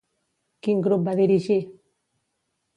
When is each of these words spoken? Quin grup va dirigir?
Quin 0.67 0.81
grup 0.87 1.05
va 1.09 1.15
dirigir? 1.21 1.61